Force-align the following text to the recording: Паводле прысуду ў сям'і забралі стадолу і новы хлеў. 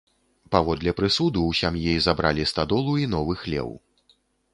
Паводле 0.53 0.93
прысуду 0.99 1.39
ў 1.49 1.51
сям'і 1.59 1.93
забралі 2.05 2.47
стадолу 2.53 2.97
і 3.03 3.07
новы 3.13 3.33
хлеў. 3.43 3.69